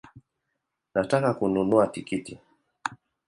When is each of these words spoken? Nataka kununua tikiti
Nataka 0.93 1.31
kununua 1.37 1.83
tikiti 1.91 2.33